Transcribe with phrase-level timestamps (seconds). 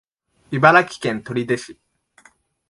[0.49, 1.79] 茨城県取手市